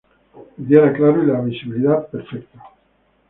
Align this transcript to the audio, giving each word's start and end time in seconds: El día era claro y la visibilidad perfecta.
El 0.57 0.67
día 0.67 0.79
era 0.79 0.93
claro 0.93 1.21
y 1.23 1.27
la 1.27 1.41
visibilidad 1.41 2.07
perfecta. 2.07 2.57